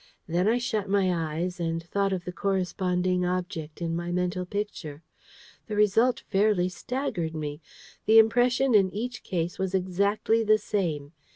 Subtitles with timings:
[0.27, 5.03] Then I shut my eyes, and thought of the corresponding object in my mental Picture.
[5.67, 7.61] The result fairly staggered me.
[8.07, 11.11] The impression in each case was exactly the same.